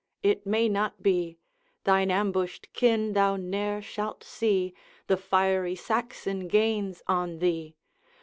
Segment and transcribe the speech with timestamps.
[0.23, 1.37] it may not be
[1.83, 4.73] Thine ambushed kin thou ne'er shalt see,
[5.05, 7.75] The fiery Saxon gains on thee!